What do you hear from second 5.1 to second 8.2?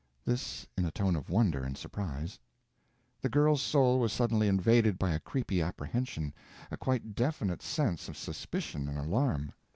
a creepy apprehension, a quite definite sense of